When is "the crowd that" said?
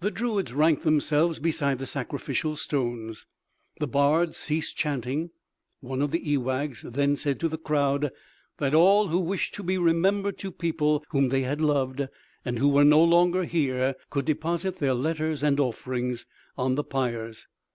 7.48-8.74